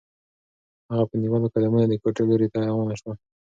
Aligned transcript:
هغه 0.89 1.05
په 1.09 1.15
نیولو 1.21 1.51
قدمونو 1.53 1.85
د 1.89 1.93
کوټې 2.01 2.23
لوري 2.29 2.47
ته 2.53 2.57
روانه 2.69 2.95
شوه. 2.99 3.13